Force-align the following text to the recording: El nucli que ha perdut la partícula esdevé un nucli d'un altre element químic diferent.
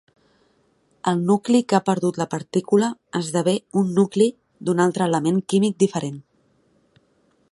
El 1.11 1.19
nucli 1.27 1.59
que 1.73 1.77
ha 1.79 1.83
perdut 1.89 2.17
la 2.21 2.27
partícula 2.31 2.89
esdevé 3.21 3.55
un 3.83 3.93
nucli 3.99 4.29
d'un 4.69 4.83
altre 4.89 5.09
element 5.11 5.41
químic 5.55 5.79
diferent. 5.87 6.19